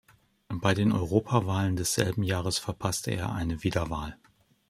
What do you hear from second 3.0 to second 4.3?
er eine Wiederwahl.